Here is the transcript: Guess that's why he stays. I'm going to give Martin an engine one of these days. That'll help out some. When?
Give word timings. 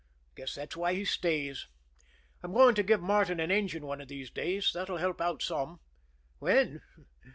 Guess 0.33 0.55
that's 0.55 0.75
why 0.75 0.95
he 0.95 1.05
stays. 1.05 1.67
I'm 2.41 2.53
going 2.53 2.73
to 2.73 2.81
give 2.81 3.03
Martin 3.03 3.39
an 3.39 3.51
engine 3.51 3.85
one 3.85 4.01
of 4.01 4.07
these 4.07 4.31
days. 4.31 4.71
That'll 4.73 4.97
help 4.97 5.21
out 5.21 5.43
some. 5.43 5.79
When? 6.39 6.81